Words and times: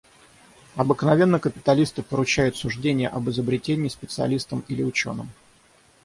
Обыкновенно 0.77 1.37
капиталисты 1.39 2.01
поручают 2.01 2.57
суждение 2.57 3.07
об 3.07 3.29
изобретении 3.29 3.87
специалистам 3.87 4.63
или 4.67 4.81
ученым. 4.81 5.29